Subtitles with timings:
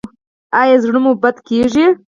[0.61, 1.85] ایا زړه مو بد کیږي؟